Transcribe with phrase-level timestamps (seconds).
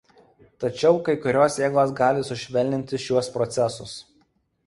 [0.61, 3.93] Tačiau kai kurios jėgos gali sušvelninti šiuos procesus.